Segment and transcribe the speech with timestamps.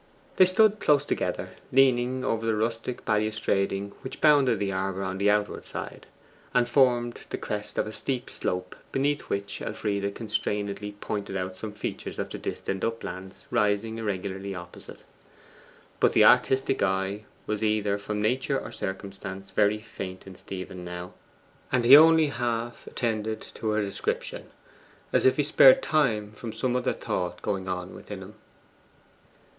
[0.37, 5.29] They stood close together, leaning over the rustic balustrading which bounded the arbour on the
[5.29, 6.07] outward side,
[6.55, 12.17] and formed the crest of a steep slope beneath Elfride constrainedly pointed out some features
[12.17, 15.01] of the distant uplands rising irregularly opposite.
[15.99, 21.13] But the artistic eye was, either from nature or circumstance, very faint in Stephen now,
[21.71, 24.49] and he only half attended to her description,
[25.13, 28.33] as if he spared time from some other thought going on within him.